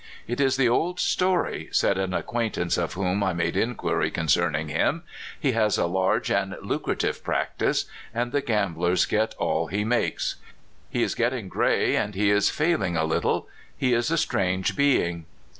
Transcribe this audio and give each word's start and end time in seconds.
"It 0.27 0.39
is 0.41 0.55
the 0.57 0.67
old 0.67 0.99
story," 0.99 1.69
said 1.71 1.99
an 1.99 2.11
acquaintance 2.11 2.75
of 2.75 2.93
whom 2.93 3.21
I 3.23 3.33
made 3.33 3.55
inquiry 3.55 4.09
concerning 4.09 4.69
him: 4.69 5.03
*' 5.21 5.39
he 5.39 5.51
has 5.51 5.77
a 5.77 5.85
large 5.85 6.31
and 6.31 6.55
lucrative 6.59 7.23
practice, 7.23 7.85
and 8.11 8.31
the 8.31 8.41
gamblers 8.41 9.03
AT 9.05 9.09
THE 9.11 9.19
END. 9.19 9.29
329 9.29 9.29
get 9.29 9.35
all 9.37 9.67
he 9.67 9.85
makes. 9.85 10.35
He 10.89 11.03
is 11.03 11.13
getting 11.13 11.49
gray, 11.49 11.95
and 11.95 12.15
he 12.15 12.31
is 12.31 12.51
lailing 12.59 12.97
a 12.97 13.05
little. 13.05 13.47
He 13.77 13.93
is 13.93 14.09
a 14.09 14.17
strange 14.17 14.75
being." 14.75 15.27